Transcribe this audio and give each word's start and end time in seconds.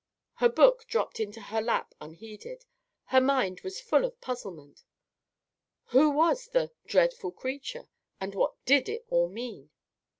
Her 0.37 0.49
book 0.49 0.87
dropped 0.87 1.19
into 1.19 1.39
her 1.39 1.61
lap 1.61 1.93
unheeded. 2.01 2.65
Her 3.05 3.21
mind 3.21 3.61
was 3.61 3.79
full 3.79 4.03
of 4.03 4.19
puzzled 4.19 4.55
amazement. 4.57 4.83
Who 5.89 6.09
was 6.09 6.47
the 6.47 6.71
"dreadful 6.87 7.29
creature," 7.31 7.87
and 8.19 8.33
what 8.33 8.55
did 8.65 8.89
it 8.89 9.05
all 9.09 9.29
mean? 9.29 9.69